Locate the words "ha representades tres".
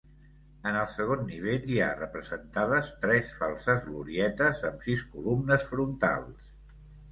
1.87-3.29